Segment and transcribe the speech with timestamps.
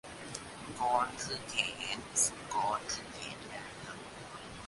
[0.79, 1.55] กรคือแข
[1.97, 3.65] น สุกรก็แขนงา
[3.97, 3.99] ม